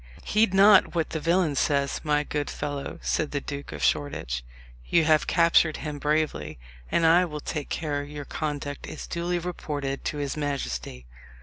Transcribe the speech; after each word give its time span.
"Heed 0.23 0.51
not 0.51 0.95
what 0.95 1.11
the 1.11 1.19
villain 1.19 1.53
says, 1.53 2.01
my 2.03 2.23
good 2.23 2.49
fellow," 2.49 2.97
said 3.03 3.29
the 3.29 3.39
Duke 3.39 3.71
of 3.71 3.83
Shoreditch; 3.83 4.43
"you 4.87 5.03
have 5.03 5.27
captured 5.27 5.77
him 5.77 5.99
bravely, 5.99 6.57
and 6.91 7.05
I 7.05 7.23
will 7.25 7.39
take 7.39 7.69
care 7.69 8.03
your 8.03 8.25
conduct 8.25 8.87
is 8.87 9.05
duly 9.05 9.37
reported 9.37 10.03
to 10.05 10.17
his 10.17 10.35
majesty. 10.35 11.05